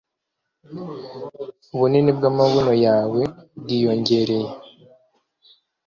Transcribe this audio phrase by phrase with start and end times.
[1.73, 3.21] ubunini bw'amabuno yawe
[3.61, 4.49] bwiyongereye